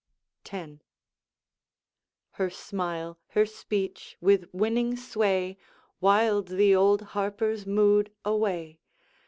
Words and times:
X. 0.51 0.67
Her 2.31 2.49
smile, 2.49 3.19
her 3.37 3.45
speech, 3.45 4.17
with 4.19 4.49
winning 4.51 4.97
sway 4.97 5.57
Wiled 5.99 6.47
the 6.47 6.75
old 6.75 7.03
Harper's 7.13 7.67
mood 7.67 8.11
away. 8.25 8.79